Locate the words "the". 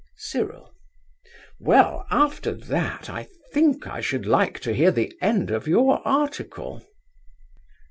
4.89-5.13